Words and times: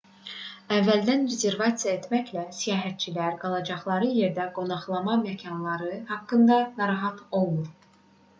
əvvəldən 0.75 1.25
rezervasiya 1.33 1.91
etməklə 1.97 2.45
səyahətçilər 2.59 3.37
qalacaqları 3.43 4.09
yerdə 4.21 4.49
qonaqlama 4.57 5.19
məkanları 5.27 5.93
haqqında 6.15 6.59
narahat 6.83 7.25
olmur 7.43 7.71